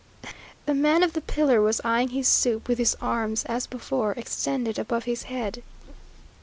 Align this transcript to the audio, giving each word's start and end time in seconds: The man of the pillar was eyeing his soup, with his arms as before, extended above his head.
The 0.65 0.73
man 0.73 1.03
of 1.03 1.13
the 1.13 1.21
pillar 1.21 1.61
was 1.61 1.79
eyeing 1.83 2.07
his 2.09 2.27
soup, 2.27 2.67
with 2.67 2.79
his 2.79 2.97
arms 2.99 3.45
as 3.45 3.67
before, 3.67 4.13
extended 4.13 4.79
above 4.79 5.03
his 5.03 5.25
head. 5.29 5.61